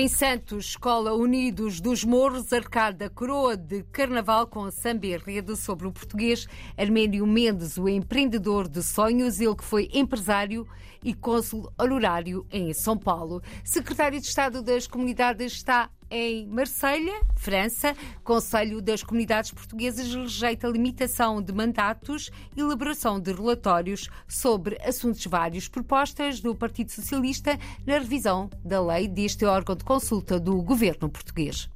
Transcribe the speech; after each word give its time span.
Em 0.00 0.08
Santos, 0.08 0.68
Escola 0.68 1.12
Unidos 1.12 1.78
dos 1.78 2.04
Morros, 2.04 2.54
arcada 2.54 3.10
coroa 3.10 3.54
de 3.54 3.82
carnaval 3.92 4.46
com 4.46 4.70
samba 4.70 5.08
enredo 5.08 5.54
sobre 5.54 5.86
o 5.86 5.92
português. 5.92 6.46
Arménio 6.74 7.26
Mendes, 7.26 7.76
o 7.76 7.86
empreendedor 7.86 8.66
de 8.66 8.82
sonhos, 8.82 9.40
ele 9.40 9.54
que 9.54 9.62
foi 9.62 9.90
empresário 9.92 10.66
e 11.04 11.14
cônsul 11.14 11.72
honorário 11.78 12.46
em 12.50 12.72
São 12.72 12.96
Paulo. 12.96 13.42
Secretário 13.64 14.20
de 14.20 14.26
Estado 14.26 14.62
das 14.62 14.86
Comunidades 14.86 15.52
está 15.52 15.90
em 16.10 16.46
Marselha, 16.46 17.22
França. 17.36 17.94
Conselho 18.24 18.82
das 18.82 19.02
Comunidades 19.02 19.52
Portuguesas 19.52 20.12
rejeita 20.12 20.66
limitação 20.66 21.40
de 21.40 21.52
mandatos 21.52 22.30
e 22.56 22.60
elaboração 22.60 23.20
de 23.20 23.32
relatórios 23.32 24.08
sobre 24.26 24.76
assuntos 24.82 25.24
vários. 25.26 25.68
Propostas 25.68 26.40
do 26.40 26.54
Partido 26.54 26.90
Socialista 26.90 27.58
na 27.86 27.98
revisão 27.98 28.50
da 28.64 28.80
lei 28.82 29.06
deste 29.06 29.44
órgão 29.44 29.76
de 29.76 29.84
consulta 29.84 30.40
do 30.40 30.60
governo 30.62 31.08
português. 31.08 31.68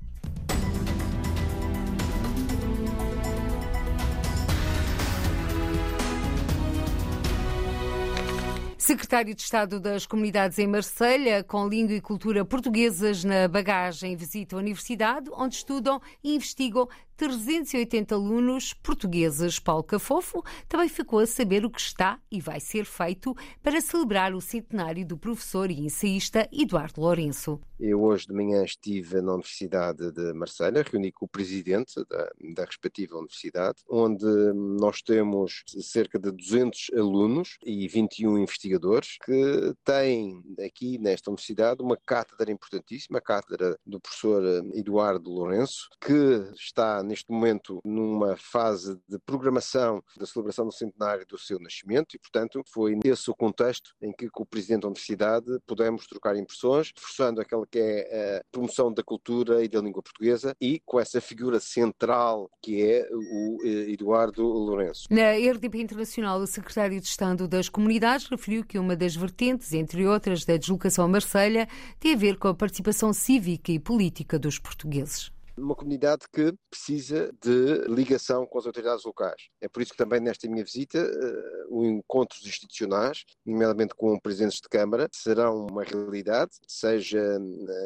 Secretário 8.84 9.34
de 9.34 9.41
Estado 9.41 9.80
das 9.80 10.05
Comunidades 10.05 10.59
em 10.59 10.66
Marselha, 10.66 11.42
com 11.42 11.66
língua 11.66 11.95
e 11.95 12.02
cultura 12.02 12.45
portuguesas 12.45 13.25
na 13.25 13.48
bagagem, 13.48 14.15
visita 14.15 14.56
a 14.56 14.59
universidade, 14.59 15.30
onde 15.33 15.55
estudam 15.55 16.02
e 16.23 16.34
investigam 16.34 16.87
380 17.17 18.15
alunos 18.15 18.73
portugueses. 18.73 19.59
Paulo 19.59 19.85
Cafofo 19.85 20.43
também 20.69 20.89
ficou 20.89 21.21
a 21.21 21.27
saber 21.27 21.65
o 21.65 21.71
que 21.71 21.81
está 21.81 22.19
e 22.31 22.41
vai 22.41 22.61
ser 22.61 22.84
feito 22.84 23.34
para 23.62 23.81
celebrar 23.81 24.34
o 24.34 24.41
centenário 24.41 25.06
do 25.06 25.17
professor 25.17 25.71
e 25.71 25.81
ensaísta 25.81 26.48
Eduardo 26.53 27.01
Lourenço. 27.01 27.61
Eu 27.79 28.03
hoje 28.03 28.27
de 28.27 28.33
manhã 28.33 28.65
estive 28.65 29.21
na 29.21 29.34
Universidade 29.34 30.11
de 30.12 30.33
Marselha, 30.33 30.83
reuni 30.83 31.12
com 31.12 31.27
o 31.27 31.29
presidente 31.29 31.95
da, 32.09 32.31
da 32.55 32.65
respectiva 32.65 33.17
universidade, 33.17 33.83
onde 33.89 34.25
nós 34.55 35.03
temos 35.03 35.62
cerca 35.67 36.19
de 36.19 36.31
200 36.31 36.91
alunos 36.97 37.59
e 37.65 37.87
21 37.89 38.39
investigadores 38.39 39.19
que 39.25 39.75
têm 39.84 40.43
aqui 40.65 40.99
nesta 40.99 41.31
universidade 41.31 41.83
uma 41.83 41.97
cátedra 41.97 42.51
importantíssima, 42.51 43.19
a 43.19 43.23
cátedra 43.23 43.78
do 43.84 44.01
professor 44.01 44.43
Eduardo 44.73 45.31
Lourenço, 45.31 45.89
que 46.01 46.53
está 46.55 47.03
neste 47.05 47.30
momento 47.30 47.80
numa 47.84 48.36
fase 48.36 48.98
de 49.08 49.19
programação 49.20 50.02
da 50.16 50.27
celebração 50.27 50.66
do 50.66 50.72
centenário 50.72 51.27
do 51.27 51.38
seu 51.38 51.58
nascimento 51.58 52.14
e, 52.14 52.19
portanto, 52.19 52.62
foi 52.66 52.98
nesse 53.02 53.30
o 53.30 53.34
contexto 53.34 53.94
em 54.00 54.12
que 54.12 54.28
com 54.28 54.42
o 54.42 54.47
Presidente 54.47 54.83
da 54.83 54.88
Universidade 54.88 55.47
pudemos 55.66 56.06
trocar 56.06 56.36
impressões, 56.36 56.92
reforçando 56.94 57.41
aquela 57.41 57.66
que 57.66 57.78
é 57.78 58.38
a 58.38 58.44
promoção 58.50 58.92
da 58.92 59.02
cultura 59.02 59.64
e 59.64 59.69
da 59.69 59.80
língua 59.80 60.02
portuguesa 60.02 60.56
e 60.60 60.80
com 60.84 60.98
essa 60.98 61.20
figura 61.20 61.60
central 61.60 62.50
que 62.62 62.82
é 62.82 63.08
o 63.12 63.58
eh, 63.64 63.92
Eduardo 63.92 64.42
Lourenço. 64.42 65.06
Na 65.10 65.32
RDP 65.32 65.80
Internacional, 65.80 66.41
o 66.41 66.47
Secretário 66.47 67.00
de 67.00 67.06
Estado 67.06 67.47
das 67.47 67.69
Comunidades 67.69 68.27
referiu 68.28 68.64
que 68.64 68.78
uma 68.78 68.97
das 68.97 69.14
vertentes, 69.14 69.72
entre 69.72 70.06
outras, 70.06 70.44
da 70.44 70.56
deslocação 70.56 71.05
a 71.05 71.08
Marselha, 71.08 71.69
tem 71.98 72.14
a 72.14 72.16
ver 72.16 72.38
com 72.38 72.48
a 72.48 72.55
participação 72.55 73.12
cívica 73.12 73.72
e 73.72 73.78
política 73.78 74.38
dos 74.38 74.58
portugueses 74.58 75.34
uma 75.56 75.74
comunidade 75.74 76.27
que 76.33 76.55
precisa 76.70 77.33
de 77.41 77.86
ligação 77.88 78.47
com 78.47 78.58
as 78.58 78.66
autoridades 78.66 79.05
locais. 79.05 79.48
É 79.60 79.69
por 79.69 79.83
isso 79.83 79.92
que 79.92 79.98
também 79.98 80.20
nesta 80.20 80.48
minha 80.48 80.64
visita 80.64 80.98
uh, 80.98 81.77
o 81.77 81.84
encontros 81.84 82.44
institucionais, 82.47 83.24
nomeadamente 83.44 83.94
com 83.94 84.19
presidentes 84.19 84.60
de 84.60 84.69
Câmara, 84.69 85.08
serão 85.12 85.66
uma 85.66 85.82
realidade, 85.82 86.53
seja 86.66 87.38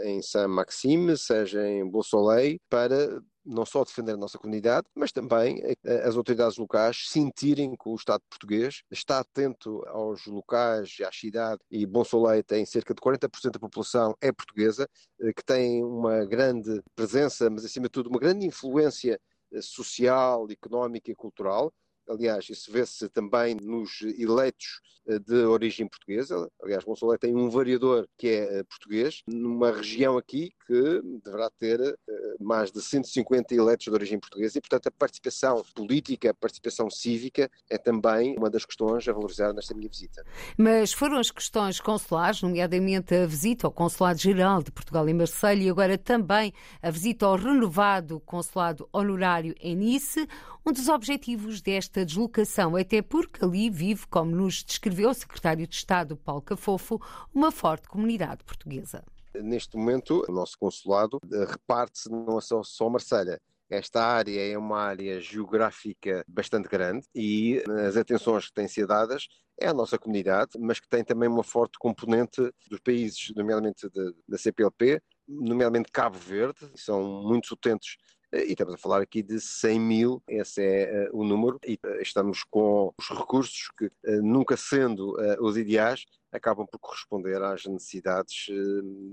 em 0.05 0.23
Saint-Maxime, 0.23 1.17
seja 1.17 1.67
em 1.67 1.89
Beausoleil, 1.89 2.59
para 2.69 3.21
não 3.49 3.65
só 3.65 3.83
defender 3.83 4.13
a 4.13 4.17
nossa 4.17 4.39
comunidade, 4.39 4.87
mas 4.95 5.11
também 5.11 5.61
eh, 5.63 6.03
as 6.05 6.17
autoridades 6.17 6.59
locais 6.59 7.09
sentirem 7.09 7.75
que 7.75 7.89
o 7.89 7.95
Estado 7.95 8.23
português 8.29 8.83
está 8.91 9.19
atento 9.21 9.83
aos 9.89 10.27
locais, 10.27 10.97
à 11.07 11.11
cidade, 11.11 11.61
e 11.71 11.87
Bom 11.87 12.05
Soleil 12.05 12.45
tem 12.45 12.65
cerca 12.67 12.95
de 12.95 13.01
40% 13.01 13.53
da 13.53 13.59
população 13.59 14.15
é 14.21 14.31
portuguesa, 14.31 14.89
eh, 15.21 15.33
que 15.33 15.45
tem 15.45 15.83
uma 15.83 16.25
grande 16.27 16.83
presença, 16.95 17.49
mas 17.49 17.65
acima 17.65 17.87
de 17.87 17.93
tudo 17.93 18.11
uma 18.11 18.19
grande 18.21 18.47
influência 18.47 19.19
eh, 19.53 19.63
social, 19.63 20.47
económica 20.51 21.11
e 21.11 21.15
cultural, 21.15 21.73
aliás, 22.09 22.49
isso 22.49 22.71
vê-se 22.73 23.09
também 23.09 23.55
nos 23.55 24.01
eleitos 24.19 24.81
eh, 25.09 25.19
de 25.19 25.45
origem 25.47 25.89
portuguesa. 25.89 26.51
Aliás, 26.63 26.85
Monsolé 26.85 27.17
tem 27.17 27.35
um 27.35 27.49
variador 27.49 28.07
que 28.19 28.29
é 28.29 28.59
eh, 28.59 28.63
português, 28.65 29.23
numa 29.27 29.73
região 29.73 30.19
aqui 30.19 30.53
que 30.67 31.01
deverá 31.25 31.49
ter 31.59 31.81
eh, 31.81 32.35
mais 32.39 32.71
de 32.71 32.83
150 32.83 33.55
eleitos 33.55 33.85
de 33.85 33.91
origem 33.91 34.21
portuguesa 34.21 34.59
e, 34.59 34.61
portanto, 34.61 34.89
a 34.89 34.91
participação 34.91 35.65
política, 35.75 36.31
a 36.31 36.35
participação 36.35 36.91
cívica 36.91 37.51
é 37.71 37.79
também 37.79 38.37
uma 38.37 38.51
das 38.51 38.67
questões 38.67 39.09
a 39.09 39.13
valorizar 39.13 39.55
nesta 39.55 39.75
minha 39.75 39.89
visita. 39.89 40.25
Mas 40.59 40.93
foram 40.93 41.19
as 41.19 41.31
questões 41.31 41.81
consulares, 41.81 42.43
nomeadamente 42.43 43.15
a 43.15 43.27
visita 43.27 43.67
ao 43.67 43.73
Consulado-Geral 43.73 44.63
de 44.63 44.71
Portugal 44.71 45.09
em 45.09 45.15
Marselha 45.15 45.63
e 45.63 45.71
agora 45.71 45.97
também 45.97 46.53
a 46.83 46.91
visita 46.91 47.25
ao 47.25 47.37
renovado 47.37 48.21
Consulado 48.21 48.87
Honorário 48.93 49.55
em 49.61 49.75
Nice, 49.75 50.29
um 50.67 50.73
dos 50.73 50.89
objetivos 50.89 51.63
desta 51.63 51.98
deslocação, 52.05 52.77
até 52.77 53.03
porque 53.03 53.45
ali 53.45 53.71
vive, 53.71 54.07
como 54.07 54.31
nos 54.35 54.63
descreveu 54.65 55.11
o 55.11 55.15
secretário 55.15 55.67
de 55.67 55.75
Estado 55.75 56.17
Paulo 56.17 56.43
Cafofo, 56.43 57.01
uma 57.35 57.51
forte 57.51 57.89
comunidade 57.89 58.45
portuguesa. 58.45 59.05
Neste 59.35 59.77
momento, 59.77 60.25
o 60.29 60.33
nosso 60.33 60.59
consulado 60.59 61.19
eh, 61.33 61.45
reparte-se 61.45 62.11
não 62.11 62.41
só, 62.41 62.63
só 62.63 62.89
Marselha, 62.89 63.41
esta 63.71 64.03
área 64.03 64.53
é 64.53 64.57
uma 64.57 64.81
área 64.81 65.21
geográfica 65.21 66.25
bastante 66.27 66.69
grande 66.69 67.07
e 67.15 67.63
as 67.87 67.97
atenções 67.97 68.47
que 68.47 68.55
têm 68.55 68.67
sido 68.67 68.89
dadas 68.89 69.29
é 69.61 69.69
a 69.69 69.75
nossa 69.75 69.99
comunidade, 69.99 70.53
mas 70.59 70.81
que 70.81 70.89
tem 70.89 71.05
também 71.05 71.29
uma 71.29 71.43
forte 71.43 71.79
componente 71.79 72.41
dos 72.71 72.81
países, 72.81 73.31
nomeadamente 73.37 73.87
da 74.27 74.39
CPLP, 74.39 75.03
nomeadamente 75.29 75.93
Cabo 75.93 76.17
Verde, 76.17 76.61
são 76.77 77.23
muitos 77.23 77.51
utentes 77.51 77.97
e 78.33 78.53
estamos 78.53 78.75
a 78.75 78.79
falar 78.79 79.01
aqui 79.01 79.23
de 79.23 79.41
100 79.41 79.81
mil, 79.81 80.23
esse 80.29 80.63
é 80.63 81.09
uh, 81.11 81.19
o 81.19 81.25
número, 81.25 81.59
e 81.67 81.79
uh, 81.85 82.01
estamos 82.01 82.45
com 82.45 82.93
os 82.99 83.09
recursos 83.09 83.71
que, 83.77 83.87
uh, 83.87 84.23
nunca 84.23 84.57
sendo 84.57 85.17
os 85.41 85.57
ideais, 85.57 86.05
acabam 86.31 86.67
por 86.67 86.79
corresponder 86.79 87.43
às 87.43 87.65
necessidades 87.65 88.47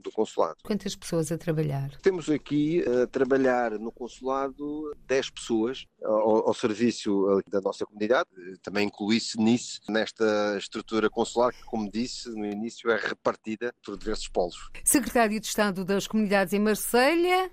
do 0.04 0.12
consulado. 0.12 0.58
Quantas 0.64 0.96
pessoas 0.98 1.32
a 1.32 1.38
trabalhar? 1.38 1.96
Temos 2.02 2.30
aqui 2.30 2.84
a 2.84 3.08
trabalhar 3.08 3.80
no 3.80 3.90
consulado 3.90 4.94
10 5.08 5.30
pessoas 5.30 5.86
ao, 6.04 6.50
ao 6.50 6.54
serviço 6.54 7.42
da 7.48 7.62
nossa 7.62 7.86
comunidade, 7.86 8.30
também 8.62 8.88
inclui-se 8.88 9.38
nisso, 9.40 9.80
nesta 9.88 10.58
estrutura 10.58 11.10
consular 11.10 11.54
que, 11.54 11.64
como 11.64 11.90
disse 11.90 12.30
no 12.30 12.46
início, 12.46 12.92
é 12.92 12.98
repartida 12.98 13.74
por 13.84 13.98
diversos 13.98 14.28
polos. 14.28 14.70
Secretário 14.84 15.40
de 15.40 15.48
Estado 15.48 15.86
das 15.86 16.08
Comunidades 16.08 16.54
em 16.54 16.60
Marselha, 16.60 17.50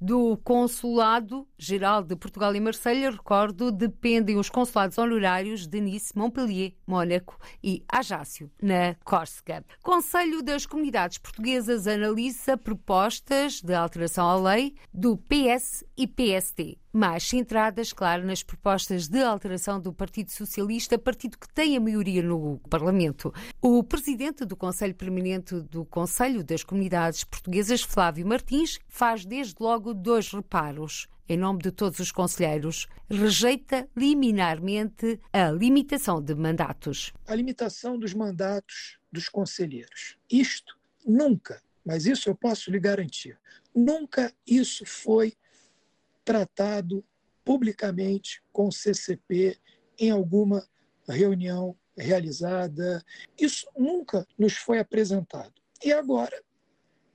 do 0.00 0.36
Consulado 0.38 1.46
Geral 1.58 2.02
de 2.02 2.14
Portugal 2.16 2.54
e 2.54 2.60
Marselha, 2.60 3.10
recordo, 3.10 3.72
dependem 3.72 4.36
os 4.36 4.50
consulados 4.50 4.98
honorários 4.98 5.66
de 5.66 5.80
Nice, 5.80 6.16
Montpellier, 6.16 6.74
Mônaco 6.86 7.38
e 7.62 7.82
Ajaccio, 7.88 8.50
na 8.60 8.94
Córcega. 9.04 9.64
Conselho 9.82 10.42
das 10.42 10.66
Comunidades 10.66 11.18
Portuguesas 11.18 11.86
analisa 11.86 12.56
propostas 12.56 13.60
de 13.60 13.74
alteração 13.74 14.28
à 14.28 14.36
lei 14.36 14.74
do 14.92 15.16
PS 15.16 15.84
e 15.96 16.06
PST 16.06 16.83
mais 16.94 17.24
centradas, 17.24 17.92
claro, 17.92 18.24
nas 18.24 18.42
propostas 18.42 19.08
de 19.08 19.20
alteração 19.20 19.80
do 19.80 19.92
Partido 19.92 20.30
Socialista, 20.30 20.96
partido 20.96 21.36
que 21.36 21.52
tem 21.52 21.76
a 21.76 21.80
maioria 21.80 22.22
no 22.22 22.60
Parlamento. 22.70 23.34
O 23.60 23.82
presidente 23.82 24.44
do 24.44 24.56
Conselho 24.56 24.94
Permanente 24.94 25.60
do 25.60 25.84
Conselho 25.84 26.44
das 26.44 26.62
Comunidades 26.62 27.24
Portuguesas, 27.24 27.82
Flávio 27.82 28.24
Martins, 28.24 28.78
faz 28.86 29.24
desde 29.24 29.56
logo 29.58 29.92
dois 29.92 30.30
reparos. 30.30 31.08
Em 31.28 31.36
nome 31.36 31.62
de 31.62 31.72
todos 31.72 31.98
os 31.98 32.12
conselheiros, 32.12 32.86
rejeita 33.10 33.88
liminarmente 33.96 35.18
a 35.32 35.50
limitação 35.50 36.22
de 36.22 36.34
mandatos. 36.34 37.12
A 37.26 37.34
limitação 37.34 37.98
dos 37.98 38.14
mandatos 38.14 38.98
dos 39.10 39.28
conselheiros. 39.28 40.16
Isto 40.30 40.78
nunca, 41.04 41.60
mas 41.84 42.06
isso 42.06 42.28
eu 42.28 42.36
posso 42.36 42.70
lhe 42.70 42.78
garantir, 42.78 43.38
nunca 43.74 44.32
isso 44.46 44.84
foi 44.86 45.32
tratado 46.24 47.04
publicamente 47.44 48.42
com 48.52 48.68
o 48.68 48.72
CCP 48.72 49.58
em 49.98 50.10
alguma 50.10 50.66
reunião 51.08 51.76
realizada. 51.96 53.04
Isso 53.38 53.68
nunca 53.76 54.26
nos 54.38 54.54
foi 54.54 54.78
apresentado. 54.78 55.52
E 55.84 55.92
agora 55.92 56.42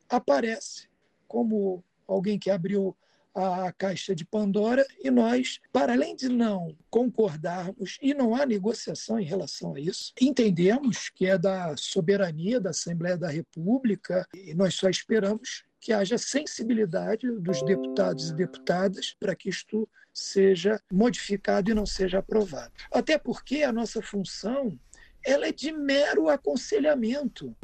aparece 0.08 0.88
como 1.28 1.84
alguém 2.08 2.40
que 2.40 2.50
abriu 2.50 2.96
a 3.34 3.72
caixa 3.72 4.16
de 4.16 4.26
Pandora 4.26 4.86
e 5.04 5.10
nós, 5.10 5.60
para 5.72 5.94
além 5.94 6.16
de 6.16 6.28
não 6.28 6.76
concordarmos, 6.90 7.98
e 8.02 8.14
não 8.14 8.36
há 8.36 8.46
negociação 8.46 9.20
em 9.20 9.24
relação 9.24 9.76
a 9.76 9.80
isso, 9.80 10.14
entendemos 10.20 11.10
que 11.10 11.26
é 11.26 11.38
da 11.38 11.76
soberania 11.78 12.60
da 12.60 12.72
Assembleia 12.72 13.18
da 13.18 13.30
República 13.30 14.28
e 14.34 14.54
nós 14.54 14.74
só 14.76 14.90
esperamos 14.90 15.64
que 15.80 15.94
haja 15.94 16.18
sensibilidade 16.18 17.30
dos 17.40 17.64
deputados 17.64 18.30
e 18.30 18.34
deputadas 18.34 19.16
para 19.20 19.36
que 19.36 19.50
isto 19.50 19.88
seja 20.14 20.82
modificado 20.92 21.72
e 21.72 21.74
não 21.74 21.86
seja 21.86 22.20
aprovado. 22.20 22.74
Até 22.92 23.18
porque 23.18 23.64
a 23.64 23.72
nossa 23.72 24.02
função 24.02 24.78
ela 25.26 25.48
é 25.48 25.52
de 25.52 25.72
mero 25.72 26.30
aconselhamento. 26.30 27.56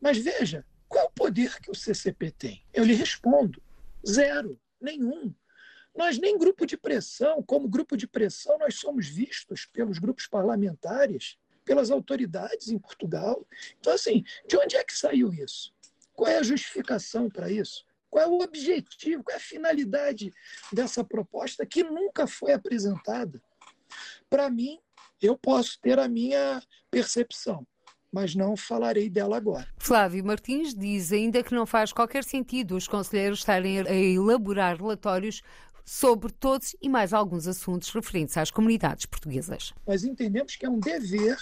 Mas 0.00 0.18
veja, 0.18 0.64
qual 0.88 1.06
o 1.06 1.12
poder 1.12 1.60
que 1.60 1.70
o 1.70 1.74
CCP 1.74 2.30
tem? 2.32 2.64
Eu 2.72 2.84
lhe 2.84 2.94
respondo: 2.94 3.62
zero, 4.06 4.58
nenhum. 4.80 5.34
Nós, 5.94 6.18
nem 6.18 6.38
grupo 6.38 6.66
de 6.66 6.76
pressão, 6.76 7.42
como 7.42 7.68
grupo 7.68 7.96
de 7.96 8.06
pressão, 8.06 8.58
nós 8.58 8.76
somos 8.76 9.06
vistos 9.08 9.66
pelos 9.66 9.98
grupos 9.98 10.26
parlamentares, 10.26 11.36
pelas 11.64 11.90
autoridades 11.90 12.68
em 12.68 12.78
Portugal. 12.78 13.46
Então, 13.78 13.92
assim, 13.92 14.24
de 14.48 14.56
onde 14.56 14.76
é 14.76 14.82
que 14.82 14.96
saiu 14.96 15.32
isso? 15.32 15.72
Qual 16.14 16.30
é 16.30 16.38
a 16.38 16.42
justificação 16.42 17.28
para 17.28 17.50
isso? 17.50 17.84
Qual 18.10 18.24
é 18.24 18.28
o 18.28 18.42
objetivo, 18.42 19.24
qual 19.24 19.34
é 19.34 19.38
a 19.38 19.42
finalidade 19.42 20.30
dessa 20.72 21.02
proposta 21.02 21.64
que 21.64 21.82
nunca 21.82 22.26
foi 22.26 22.52
apresentada? 22.52 23.40
Para 24.28 24.50
mim, 24.50 24.78
eu 25.20 25.36
posso 25.36 25.80
ter 25.80 25.98
a 25.98 26.08
minha 26.08 26.62
percepção, 26.90 27.66
mas 28.12 28.34
não 28.34 28.56
falarei 28.56 29.08
dela 29.08 29.36
agora. 29.36 29.66
Flávio 29.78 30.24
Martins 30.24 30.74
diz 30.74 31.12
ainda 31.12 31.42
que 31.42 31.54
não 31.54 31.64
faz 31.64 31.92
qualquer 31.92 32.24
sentido 32.24 32.76
os 32.76 32.86
conselheiros 32.86 33.38
estarem 33.38 33.80
a 33.80 33.94
elaborar 33.94 34.76
relatórios 34.76 35.42
sobre 35.84 36.32
todos 36.32 36.76
e 36.80 36.88
mais 36.88 37.12
alguns 37.12 37.48
assuntos 37.48 37.90
referentes 37.90 38.36
às 38.36 38.50
comunidades 38.50 39.06
portuguesas. 39.06 39.72
Nós 39.86 40.04
entendemos 40.04 40.54
que 40.54 40.66
é 40.66 40.68
um 40.68 40.78
dever 40.78 41.38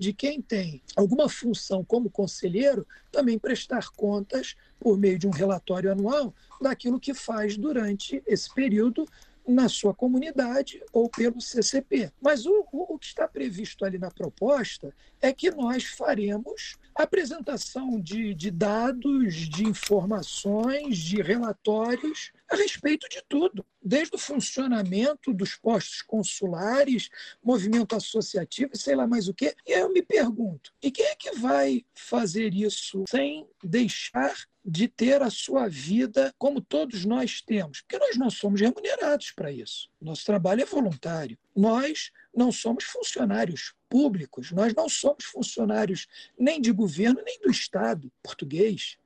de 0.00 0.14
quem 0.14 0.40
tem 0.40 0.82
alguma 0.96 1.28
função 1.28 1.84
como 1.84 2.08
conselheiro 2.08 2.86
também 3.12 3.38
prestar 3.38 3.90
contas 3.90 4.56
por 4.80 4.96
meio 4.96 5.18
de 5.18 5.26
um 5.26 5.30
relatório 5.30 5.92
anual 5.92 6.34
daquilo 6.58 6.98
que 6.98 7.12
faz 7.12 7.58
durante 7.58 8.22
esse 8.26 8.52
período 8.54 9.06
na 9.46 9.68
sua 9.68 9.92
comunidade 9.92 10.82
ou 10.90 11.10
pelo 11.10 11.38
CCP. 11.38 12.10
Mas 12.18 12.46
o, 12.46 12.66
o, 12.72 12.98
que 12.98 13.06
está 13.06 13.28
previsto 13.28 13.84
ali 13.84 13.98
na 13.98 14.10
proposta 14.10 14.94
é 15.20 15.34
que 15.34 15.50
nós 15.50 15.84
faremos 15.84 16.78
apresentação 16.94 18.00
de, 18.00 18.32
de 18.34 18.50
dados, 18.50 19.34
de 19.34 19.64
informações, 19.64 20.96
de 20.96 21.20
relatórios 21.20 22.32
a 22.50 22.56
respeito 22.56 23.08
de 23.08 23.22
tudo, 23.28 23.64
desde 23.80 24.16
o 24.16 24.18
funcionamento 24.18 25.32
dos 25.32 25.54
postos 25.54 26.02
consulares, 26.02 27.08
movimento 27.42 27.94
associativo, 27.94 28.76
sei 28.76 28.96
lá 28.96 29.06
mais 29.06 29.28
o 29.28 29.34
quê. 29.34 29.54
E 29.66 29.72
eu 29.72 29.92
me 29.92 30.02
pergunto: 30.02 30.72
e 30.82 30.90
quem 30.90 31.06
é 31.06 31.14
que 31.14 31.32
vai 31.32 31.84
fazer 31.94 32.52
isso 32.52 33.04
sem 33.08 33.48
deixar 33.62 34.34
de 34.64 34.88
ter 34.88 35.22
a 35.22 35.30
sua 35.30 35.68
vida 35.68 36.34
como 36.36 36.60
todos 36.60 37.04
nós 37.04 37.40
temos, 37.40 37.80
porque 37.80 37.98
nós 37.98 38.16
não 38.16 38.28
somos 38.28 38.60
remunerados 38.60 39.30
para 39.32 39.50
isso. 39.50 39.88
Nosso 40.00 40.24
trabalho 40.24 40.62
é 40.62 40.66
voluntário. 40.66 41.38
Nós 41.56 42.10
não 42.34 42.52
somos 42.52 42.84
funcionários 42.84 43.74
públicos, 43.88 44.52
nós 44.52 44.74
não 44.74 44.88
somos 44.88 45.24
funcionários 45.24 46.06
nem 46.38 46.60
de 46.60 46.72
governo 46.72 47.22
nem 47.24 47.40
do 47.40 47.50
Estado 47.50 48.12
português. 48.22 48.96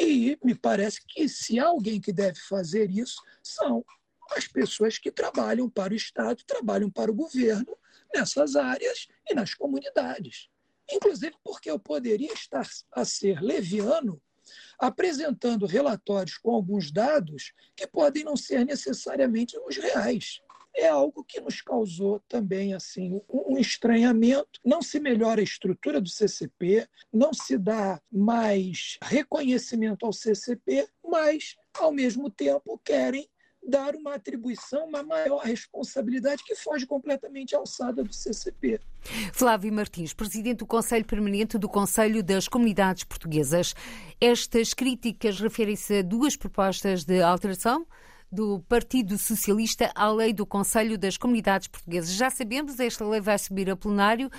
E 0.00 0.38
me 0.42 0.54
parece 0.54 1.00
que 1.06 1.28
se 1.28 1.58
alguém 1.58 2.00
que 2.00 2.12
deve 2.12 2.38
fazer 2.40 2.90
isso, 2.90 3.20
são 3.42 3.84
as 4.30 4.46
pessoas 4.46 4.98
que 4.98 5.10
trabalham 5.10 5.68
para 5.68 5.92
o 5.92 5.96
Estado, 5.96 6.42
trabalham 6.46 6.90
para 6.90 7.10
o 7.10 7.14
governo 7.14 7.76
nessas 8.14 8.56
áreas 8.56 9.08
e 9.28 9.34
nas 9.34 9.54
comunidades. 9.54 10.48
Inclusive 10.90 11.36
porque 11.44 11.70
eu 11.70 11.78
poderia 11.78 12.32
estar 12.32 12.66
a 12.92 13.04
ser 13.04 13.40
leviano 13.40 14.20
apresentando 14.78 15.66
relatórios 15.66 16.36
com 16.36 16.50
alguns 16.50 16.90
dados 16.90 17.52
que 17.76 17.86
podem 17.86 18.24
não 18.24 18.36
ser 18.36 18.64
necessariamente 18.64 19.56
os 19.66 19.76
reais. 19.76 20.40
É 20.74 20.88
algo 20.88 21.24
que 21.24 21.40
nos 21.40 21.60
causou 21.60 22.20
também 22.28 22.74
assim 22.74 23.20
um 23.28 23.58
estranhamento. 23.58 24.60
Não 24.64 24.80
se 24.80 24.98
melhora 24.98 25.40
a 25.40 25.44
estrutura 25.44 26.00
do 26.00 26.08
CCP, 26.08 26.88
não 27.12 27.32
se 27.34 27.58
dá 27.58 28.00
mais 28.10 28.98
reconhecimento 29.02 30.06
ao 30.06 30.12
CCP, 30.12 30.88
mas 31.04 31.56
ao 31.78 31.92
mesmo 31.92 32.30
tempo 32.30 32.80
querem 32.84 33.28
dar 33.66 33.94
uma 33.94 34.14
atribuição, 34.14 34.86
uma 34.86 35.02
maior 35.02 35.38
responsabilidade 35.38 36.42
que 36.44 36.54
foge 36.56 36.84
completamente 36.84 37.54
à 37.54 37.58
alçada 37.58 38.02
do 38.02 38.12
CCP. 38.12 38.80
Flávio 39.32 39.72
Martins, 39.72 40.12
presidente 40.12 40.58
do 40.58 40.66
Conselho 40.66 41.04
Permanente 41.04 41.56
do 41.58 41.68
Conselho 41.68 42.22
das 42.22 42.48
Comunidades 42.48 43.04
Portuguesas. 43.04 43.74
Estas 44.20 44.74
críticas 44.74 45.40
referem-se 45.40 45.98
a 45.98 46.02
duas 46.02 46.36
propostas 46.36 47.04
de 47.04 47.22
alteração 47.22 47.86
do 48.32 48.60
Partido 48.60 49.18
Socialista 49.18 49.92
à 49.94 50.10
lei 50.10 50.32
do 50.32 50.46
Conselho 50.46 50.96
das 50.96 51.18
Comunidades 51.18 51.68
Portuguesas. 51.68 52.14
Já 52.14 52.30
sabemos, 52.30 52.80
esta 52.80 53.06
lei 53.06 53.20
vai 53.20 53.38
subir 53.38 53.68
a 53.68 53.76
plenário 53.76 54.30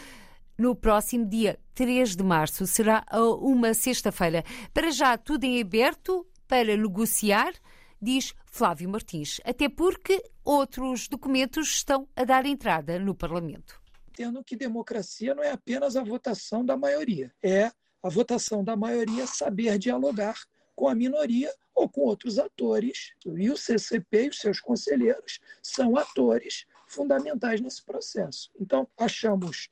no 0.57 0.75
próximo 0.75 1.25
dia 1.25 1.59
3 1.75 2.15
de 2.15 2.23
março. 2.23 2.65
Será 2.65 3.05
uma 3.39 3.75
sexta-feira. 3.75 4.43
Para 4.73 4.89
já, 4.89 5.15
tudo 5.15 5.43
em 5.43 5.61
aberto 5.61 6.25
para 6.47 6.75
negociar 6.75 7.53
diz 8.01 8.33
Flávio 8.47 8.89
Martins, 8.89 9.39
até 9.45 9.69
porque 9.69 10.21
outros 10.43 11.07
documentos 11.07 11.69
estão 11.69 12.07
a 12.15 12.25
dar 12.25 12.45
entrada 12.45 12.99
no 12.99 13.15
Parlamento. 13.15 13.81
Tendo 14.13 14.43
que 14.43 14.57
democracia 14.57 15.33
não 15.33 15.41
é 15.41 15.51
apenas 15.51 15.95
a 15.95 16.03
votação 16.03 16.65
da 16.65 16.75
maioria, 16.75 17.31
é 17.41 17.71
a 18.03 18.09
votação 18.09 18.63
da 18.63 18.75
maioria 18.75 19.25
saber 19.25 19.77
dialogar 19.77 20.35
com 20.75 20.87
a 20.87 20.95
minoria 20.95 21.53
ou 21.75 21.89
com 21.89 22.01
outros 22.01 22.37
atores. 22.39 23.13
E 23.25 23.49
o 23.49 23.57
CCP 23.57 24.25
e 24.25 24.29
os 24.29 24.39
seus 24.39 24.59
conselheiros 24.59 25.39
são 25.61 25.97
atores 25.97 26.65
fundamentais 26.87 27.59
nesse 27.59 27.83
processo. 27.83 28.51
Então, 28.59 28.87
achamos 28.97 29.69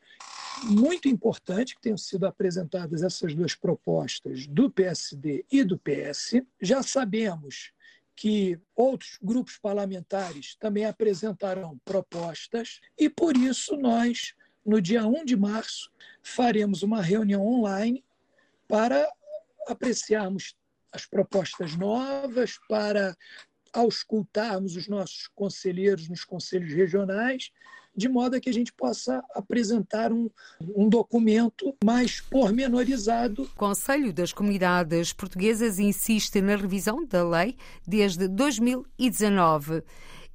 muito 0.64 1.08
importante 1.08 1.76
que 1.76 1.82
tenham 1.82 1.98
sido 1.98 2.26
apresentadas 2.26 3.04
essas 3.04 3.34
duas 3.34 3.56
propostas 3.56 4.48
do 4.48 4.70
PSD 4.70 5.46
e 5.52 5.64
do 5.64 5.78
PS. 5.78 6.42
Já 6.60 6.82
sabemos 6.82 7.72
que 8.16 8.60
outros 8.76 9.18
grupos 9.22 9.58
parlamentares 9.58 10.56
também 10.56 10.86
apresentarão 10.86 11.80
propostas 11.86 12.80
e 12.98 13.10
por 13.10 13.36
isso 13.36 13.76
nós, 13.78 14.36
no 14.66 14.82
dia 14.82 15.06
1 15.06 15.26
de 15.26 15.36
março, 15.36 15.92
faremos 16.22 16.84
uma 16.84 17.02
reunião 17.02 17.46
online 17.46 18.04
para 18.68 19.12
apreciarmos 19.68 20.56
as 20.92 21.06
propostas 21.06 21.76
novas, 21.76 22.60
para 22.68 23.16
auscultarmos 23.74 24.76
os 24.76 24.88
nossos 24.88 25.28
conselheiros 25.34 26.10
nos 26.10 26.26
conselhos 26.26 26.74
regionais 26.74 27.52
de 27.96 28.08
modo 28.08 28.36
a 28.36 28.40
que 28.40 28.50
a 28.50 28.54
gente 28.54 28.72
possa 28.74 29.24
apresentar 29.36 30.12
um, 30.12 30.30
um 30.76 30.88
documento 30.88 31.76
mais 31.84 32.22
pormenorizado. 32.22 33.44
O 33.44 33.56
Conselho 33.56 34.14
das 34.14 34.32
Comunidades 34.32 35.14
Portuguesas 35.14 35.78
insiste 35.80 36.42
na 36.42 36.56
revisão 36.56 37.06
da 37.06 37.28
lei 37.28 37.58
desde 37.86 38.28
2019 38.28 39.84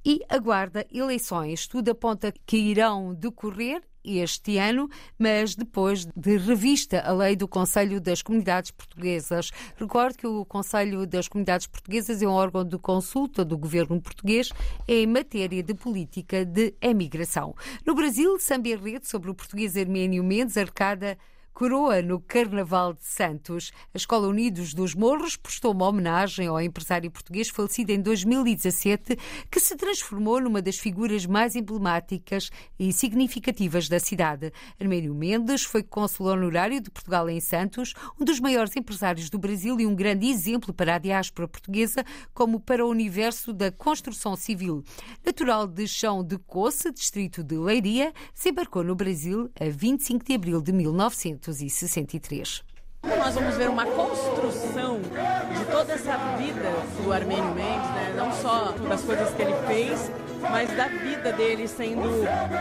e 0.05 0.21
aguarda 0.29 0.85
eleições. 0.91 1.67
Tudo 1.67 1.91
aponta 1.91 2.31
que 2.45 2.57
irão 2.57 3.13
decorrer 3.13 3.81
este 4.07 4.57
ano, 4.57 4.89
mas 5.17 5.55
depois 5.55 6.05
de 6.15 6.37
revista 6.37 7.01
a 7.01 7.11
lei 7.11 7.35
do 7.35 7.47
Conselho 7.47 7.99
das 7.99 8.21
Comunidades 8.21 8.71
Portuguesas. 8.71 9.51
Recordo 9.75 10.17
que 10.17 10.27
o 10.27 10.45
Conselho 10.45 11.05
das 11.05 11.27
Comunidades 11.27 11.67
Portuguesas 11.67 12.21
é 12.21 12.27
um 12.27 12.31
órgão 12.31 12.63
de 12.63 12.77
consulta 12.77 13.43
do 13.43 13.57
governo 13.57 14.01
português 14.01 14.51
em 14.87 15.05
matéria 15.05 15.61
de 15.61 15.73
política 15.73 16.45
de 16.45 16.73
emigração. 16.81 17.55
No 17.85 17.95
Brasil, 17.95 18.39
Samba 18.39 18.75
Rede 18.75 19.07
sobre 19.07 19.29
o 19.29 19.35
português 19.35 19.75
Arménio 19.77 20.23
Mendes 20.23 20.57
Arcada 20.57 21.17
coroa 21.57 22.03
no 22.03 22.19
Carnaval 22.19 22.93
de 22.93 23.03
Santos. 23.03 23.71
A 23.91 23.97
Escola 23.97 24.27
Unidos 24.27 24.75
dos 24.75 24.93
Morros 24.93 25.35
prestou 25.35 25.71
uma 25.71 25.87
homenagem 25.87 26.45
ao 26.45 26.61
empresário 26.61 27.09
português 27.09 27.49
falecido 27.49 27.91
em 27.91 27.99
2017, 27.99 29.17
que 29.49 29.59
se 29.59 29.75
transformou 29.75 30.39
numa 30.39 30.61
das 30.61 30.77
figuras 30.77 31.25
mais 31.25 31.55
emblemáticas 31.55 32.51
e 32.77 32.93
significativas 32.93 33.89
da 33.89 33.99
cidade. 33.99 34.53
Arménio 34.79 35.15
Mendes 35.15 35.63
foi 35.63 35.81
cônsul 35.81 36.27
honorário 36.27 36.79
de 36.79 36.91
Portugal 36.91 37.27
em 37.27 37.39
Santos, 37.39 37.95
um 38.21 38.23
dos 38.23 38.39
maiores 38.39 38.75
empresários 38.75 39.27
do 39.27 39.39
Brasil 39.39 39.79
e 39.79 39.87
um 39.87 39.95
grande 39.95 40.27
exemplo 40.27 40.71
para 40.71 40.93
a 40.93 40.99
diáspora 40.99 41.47
portuguesa, 41.47 42.05
como 42.35 42.59
para 42.59 42.85
o 42.85 42.89
universo 42.91 43.51
da 43.51 43.71
construção 43.71 44.35
civil. 44.35 44.83
Natural 45.25 45.65
de 45.65 45.87
Chão 45.87 46.23
de 46.23 46.37
Coça, 46.37 46.91
distrito 46.91 47.43
de 47.43 47.57
Leiria, 47.57 48.13
se 48.31 48.49
embarcou 48.49 48.83
no 48.83 48.93
Brasil 48.93 49.49
a 49.59 49.67
25 49.67 50.23
de 50.23 50.35
abril 50.35 50.61
de 50.61 50.71
1900. 50.71 51.46
1963. 51.47 52.63
Nós 53.03 53.35
vamos 53.35 53.55
ver 53.55 53.69
uma 53.69 53.85
construção 53.85 54.99
de 54.99 55.65
toda 55.71 55.93
essa 55.93 56.17
vida 56.37 56.73
do 57.01 57.13
Armênio 57.13 57.55
Mendes, 57.55 57.89
né? 57.91 58.13
não 58.17 58.33
só 58.33 58.73
das 58.87 59.01
coisas 59.01 59.33
que 59.33 59.41
ele 59.41 59.55
fez, 59.67 60.11
mas 60.41 60.69
da 60.75 60.87
vida 60.87 61.31
dele 61.31 61.67
sendo 61.67 62.09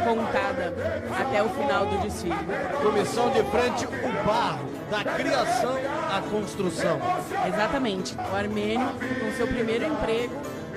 contada 0.05 0.73
até 1.19 1.43
o 1.43 1.49
final 1.49 1.87
do 1.87 1.99
desfile. 1.99 2.35
Comissão 2.83 3.31
de 3.31 3.43
frente, 3.45 3.87
o 3.87 4.27
barro, 4.27 4.69
da 4.91 5.03
criação 5.15 5.77
à 6.13 6.21
construção. 6.31 7.01
Exatamente. 7.47 8.15
O 8.15 8.37
Armênio, 8.37 8.89
com 8.89 9.37
seu 9.37 9.49
primeiro 9.49 9.85
emprego, 9.85 10.35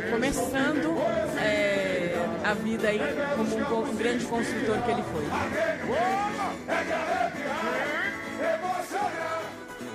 começando 0.09 0.97
é, 1.37 2.15
a 2.43 2.53
vida 2.53 2.87
aí 2.87 2.99
como 3.35 3.55
um, 3.55 3.89
um 3.89 3.95
grande 3.95 4.25
construtor 4.25 4.81
que 4.81 4.91
ele 4.91 5.03
foi. 5.03 5.25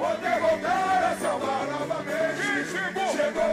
Poder 0.04 0.38
voltar 0.38 1.12
a 1.12 1.16
salvar 1.16 1.66
novamente. 1.66 2.42
Chegou, 2.70 3.44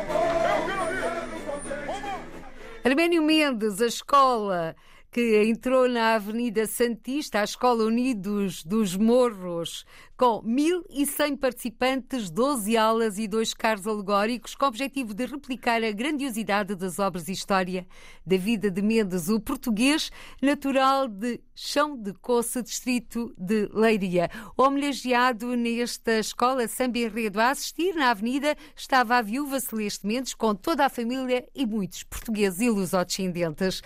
Arménio 2.83 3.23
Mendes, 3.23 3.81
a 3.81 3.85
escola 3.85 4.75
que 5.09 5.43
entrou 5.43 5.87
na 5.87 6.15
Avenida 6.15 6.65
Santista, 6.65 7.39
a 7.39 7.45
Escola 7.45 7.85
Unidos 7.85 8.65
dos 8.65 8.97
Morros, 8.97 9.85
com 10.21 10.39
1.100 10.43 11.35
participantes, 11.35 12.29
12 12.29 12.77
aulas 12.77 13.17
e 13.17 13.27
dois 13.27 13.55
carros 13.55 13.87
alegóricos, 13.87 14.53
com 14.53 14.65
o 14.65 14.67
objetivo 14.67 15.15
de 15.15 15.25
replicar 15.25 15.83
a 15.83 15.91
grandiosidade 15.91 16.75
das 16.75 16.99
obras 16.99 17.27
e 17.27 17.31
história 17.31 17.87
da 18.23 18.37
vida 18.37 18.69
de 18.69 18.83
Mendes, 18.83 19.29
o 19.29 19.39
português 19.39 20.11
natural 20.39 21.07
de 21.07 21.41
Chão 21.55 21.97
de 21.97 22.13
Coça, 22.13 22.61
distrito 22.61 23.33
de 23.35 23.67
Leiria. 23.73 24.29
Homenageado 24.55 25.55
nesta 25.55 26.19
escola 26.19 26.67
Samba 26.67 26.99
Enredo 26.99 27.41
a 27.41 27.49
assistir 27.49 27.95
na 27.95 28.11
avenida 28.11 28.55
estava 28.75 29.15
a 29.15 29.23
viúva 29.23 29.59
Celeste 29.59 30.05
Mendes 30.05 30.35
com 30.35 30.53
toda 30.53 30.85
a 30.85 30.89
família 30.89 31.49
e 31.55 31.65
muitos 31.65 32.03
portugueses 32.03 32.61
e 32.61 32.69
lusodescendentes. 32.69 33.81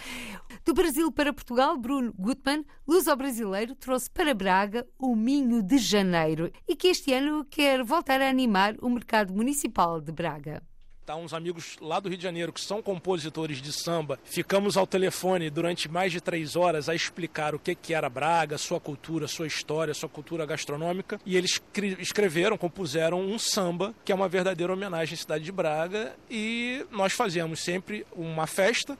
Do 0.65 0.73
Brasil 0.73 1.09
para 1.13 1.31
Portugal, 1.31 1.77
Bruno 1.77 2.13
Gutmann, 2.17 2.65
luso-brasileiro, 2.85 3.73
trouxe 3.75 4.09
para 4.09 4.33
Braga 4.33 4.85
o 4.99 5.15
Minho 5.15 5.61
de 5.63 5.77
Janeiro 5.77 6.24
e 6.67 6.75
que 6.75 6.87
este 6.87 7.13
ano 7.13 7.45
quer 7.45 7.83
voltar 7.83 8.21
a 8.21 8.29
animar 8.29 8.75
o 8.81 8.89
mercado 8.89 9.33
municipal 9.33 10.01
de 10.01 10.11
Braga. 10.11 10.61
Tá, 11.05 11.15
uns 11.15 11.35
amigos 11.35 11.77
lá 11.79 11.99
do 11.99 12.09
Rio 12.09 12.17
de 12.17 12.23
Janeiro 12.23 12.51
que 12.51 12.59
são 12.59 12.81
compositores 12.81 13.61
de 13.61 13.71
samba. 13.71 14.17
Ficamos 14.23 14.75
ao 14.75 14.87
telefone 14.87 15.51
durante 15.51 15.87
mais 15.87 16.11
de 16.11 16.19
três 16.19 16.55
horas 16.55 16.89
a 16.89 16.95
explicar 16.95 17.53
o 17.53 17.59
que, 17.59 17.75
que 17.75 17.93
era 17.93 18.09
Braga, 18.09 18.57
sua 18.57 18.79
cultura, 18.79 19.27
sua 19.27 19.45
história, 19.45 19.93
sua 19.93 20.09
cultura 20.09 20.47
gastronômica. 20.47 21.19
E 21.23 21.37
eles 21.37 21.61
escreveram, 21.99 22.57
compuseram 22.57 23.21
um 23.21 23.37
samba 23.37 23.93
que 24.03 24.11
é 24.11 24.15
uma 24.15 24.27
verdadeira 24.27 24.73
homenagem 24.73 25.13
à 25.13 25.17
cidade 25.17 25.43
de 25.43 25.51
Braga. 25.51 26.15
E 26.27 26.83
nós 26.89 27.13
fazemos 27.13 27.59
sempre 27.59 28.03
uma 28.15 28.47
festa 28.47 28.97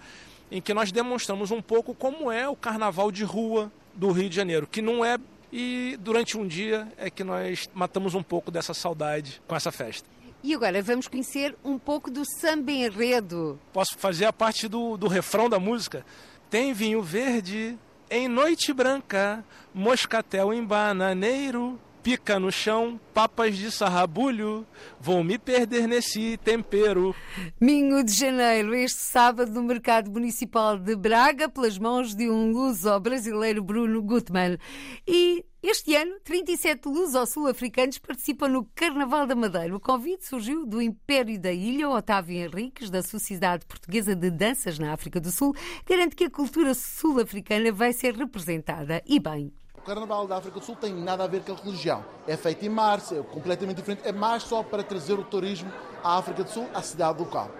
em 0.51 0.62
que 0.62 0.75
nós 0.75 0.91
demonstramos 0.91 1.50
um 1.50 1.60
pouco 1.60 1.96
como 1.96 2.32
é 2.32 2.48
o 2.48 2.55
carnaval 2.55 3.12
de 3.12 3.24
rua 3.24 3.72
do 3.96 4.12
Rio 4.12 4.29
de 4.29 4.36
Janeiro, 4.36 4.67
que 4.67 4.82
não 4.82 5.03
é. 5.03 5.17
E 5.52 5.98
durante 6.02 6.38
um 6.38 6.48
dia 6.48 6.92
é 6.98 7.10
que 7.10 7.24
nós 7.24 7.70
matamos 7.74 8.14
um 8.16 8.24
pouco 8.24 8.52
dessa 8.52 8.74
saudade 8.74 9.42
com 9.48 9.56
essa 9.56 9.72
festa. 9.72 10.08
E 10.44 10.54
agora 10.54 10.82
vamos 10.82 11.08
conhecer 11.08 11.56
um 11.64 11.80
pouco 11.80 12.12
do 12.12 12.24
samba 12.40 12.72
enredo. 12.72 13.60
Posso 13.74 13.98
fazer 13.98 14.25
a 14.25 14.34
parte 14.34 14.68
do, 14.68 14.96
do 14.96 15.08
refrão 15.08 15.50
da 15.50 15.60
música? 15.60 16.06
Tem 16.50 16.72
vinho 16.72 17.02
verde 17.02 17.78
em 18.10 18.28
noite 18.28 18.72
branca, 18.72 19.44
moscatel 19.74 20.54
em 20.54 20.64
bananeiro, 20.64 21.80
pica 22.05 22.39
no 22.39 22.51
chão, 22.51 23.00
papas 23.15 23.57
de 23.57 23.71
sarrabulho, 23.71 24.63
vou 25.01 25.24
me 25.24 25.39
perder 25.39 25.88
nesse 25.88 26.38
tempero. 26.38 27.15
Minho 27.59 28.03
de 28.03 28.12
Janeiro, 28.12 28.75
este 28.75 29.00
sábado 29.00 29.51
no 29.51 29.63
Mercado 29.63 30.12
Municipal 30.12 30.77
de 30.77 30.95
Braga, 30.95 31.50
pelas 31.50 31.79
mãos 31.79 32.13
de 32.13 32.29
um 32.29 32.51
luso 32.51 33.00
brasileiro 33.00 33.63
Bruno 33.63 34.03
Gutmann. 34.03 34.59
E 35.07 35.43
este 35.63 35.95
ano, 35.95 36.19
37 36.24 36.88
luso-sul-africanos 36.88 37.97
participam 37.97 38.50
no 38.50 38.65
Carnaval 38.75 39.25
da 39.25 39.33
Madeira. 39.33 39.75
O 39.75 39.79
convite 39.79 40.27
surgiu 40.27 40.63
do 40.63 40.79
Império 40.79 41.39
da 41.39 41.51
Ilha. 41.51 41.89
Otávio 41.89 42.38
Henriques, 42.38 42.91
da 42.91 43.01
Sociedade 43.01 43.65
Portuguesa 43.65 44.15
de 44.15 44.29
Danças 44.29 44.77
na 44.77 44.93
África 44.93 45.19
do 45.19 45.31
Sul, 45.31 45.55
garante 45.89 46.15
que 46.15 46.25
a 46.25 46.29
cultura 46.29 46.75
sul-africana 46.75 47.71
vai 47.71 47.93
ser 47.93 48.13
representada. 48.13 49.01
E 49.07 49.19
bem, 49.19 49.51
Carnaval 49.86 50.25
da 50.25 50.38
África 50.38 50.60
do 50.60 50.65
Sul 50.65 50.75
tem 50.75 50.92
nada 50.92 51.24
a 51.24 51.27
ver 51.27 51.42
com 51.42 51.51
a 51.51 51.56
religião. 51.56 52.04
É 52.27 52.36
feito 52.36 52.65
em 52.65 52.70
março, 52.70 53.13
é 53.13 53.22
completamente 53.22 53.77
diferente. 53.77 54.01
É 54.04 54.12
mais 54.12 54.42
só 54.42 54.63
para 54.63 54.84
trazer 54.84 55.13
o 55.13 55.24
turismo 55.24 55.72
à 56.04 56.18
África 56.18 56.44
do 56.44 56.50
Sul, 56.50 56.68
à 56.74 56.82
cidade 56.82 57.20
do 57.20 57.25
Cabo. 57.25 57.51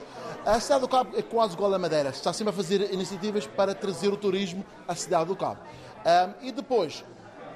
A 0.44 0.60
cidade 0.60 0.82
do 0.82 0.88
Cabo 0.88 1.12
é 1.16 1.22
quase 1.22 1.54
igual 1.54 1.72
a 1.74 1.78
Madeira. 1.78 2.10
Está 2.10 2.34
sempre 2.34 2.52
a 2.52 2.56
fazer 2.56 2.92
iniciativas 2.92 3.46
para 3.46 3.76
trazer 3.76 4.08
o 4.08 4.18
turismo 4.18 4.66
à 4.88 4.96
cidade 4.96 5.26
do 5.28 5.36
Cabo. 5.36 5.60
Um, 5.62 6.48
e 6.48 6.52
depois, 6.52 7.04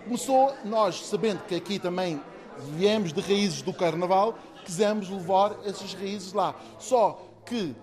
começou, 0.04 0.54
nós 0.64 1.08
sabendo 1.08 1.44
que 1.46 1.56
aqui 1.56 1.80
também 1.80 2.22
viemos 2.76 3.12
de 3.12 3.22
raízes 3.22 3.64
do 3.64 3.74
Carnaval, 3.74 4.36
quisemos 4.64 5.10
levar 5.10 5.56
essas 5.66 5.96
raízes 5.96 6.32
lá. 6.32 6.54
Só 6.78 7.20
que 7.44 7.76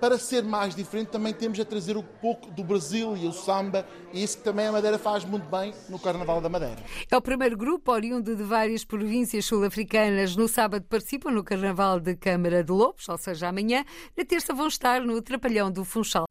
para 0.00 0.18
ser 0.18 0.42
mais 0.42 0.74
diferente, 0.74 1.08
também 1.08 1.32
temos 1.32 1.60
a 1.60 1.64
trazer 1.64 1.96
um 1.96 2.02
pouco 2.02 2.50
do 2.50 2.64
Brasil 2.64 3.16
e 3.16 3.26
o 3.26 3.32
samba, 3.32 3.86
e 4.12 4.22
isso 4.22 4.38
que 4.38 4.44
também 4.44 4.66
a 4.66 4.72
Madeira 4.72 4.98
faz 4.98 5.24
muito 5.24 5.48
bem 5.48 5.74
no 5.88 5.98
Carnaval 5.98 6.40
da 6.40 6.48
Madeira. 6.48 6.78
É 7.10 7.16
o 7.16 7.20
primeiro 7.20 7.56
grupo 7.56 7.92
oriundo 7.92 8.34
de 8.34 8.42
várias 8.42 8.84
províncias 8.84 9.44
sul-africanas. 9.44 10.34
No 10.34 10.48
sábado 10.48 10.84
participam 10.88 11.30
no 11.30 11.44
Carnaval 11.44 12.00
de 12.00 12.16
Câmara 12.16 12.64
de 12.64 12.72
Lobos, 12.72 13.08
ou 13.08 13.18
seja, 13.18 13.48
amanhã. 13.48 13.84
Na 14.16 14.24
terça 14.24 14.54
vão 14.54 14.68
estar 14.68 15.02
no 15.02 15.20
Trapalhão 15.20 15.70
do 15.70 15.84
Funchal. 15.84 16.24